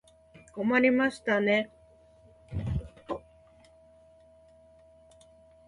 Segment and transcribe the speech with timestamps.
[0.55, 1.69] 困りましたね。